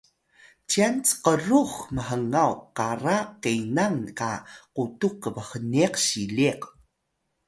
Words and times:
cyan 0.69 0.95
cqrux 1.23 1.73
mhngaw 1.95 2.53
qara 2.77 3.17
qenam 3.43 3.97
qa 4.19 4.31
qutux 4.75 5.15
qbhniq 5.23 5.93
siliq 6.07 6.61